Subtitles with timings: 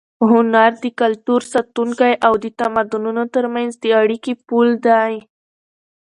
[0.29, 5.13] هنر د کلتور ساتونکی او د تمدنونو تر منځ د اړیکې پُل دی.